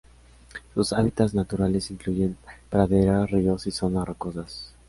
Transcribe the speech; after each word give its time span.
Sus 0.73 0.93
hábitats 0.93 1.35
naturales 1.35 1.91
incluyen 1.91 2.35
praderas, 2.71 3.29
ríos 3.29 3.67
y 3.67 3.71
zonas 3.71 4.07
rocosas. 4.07 4.73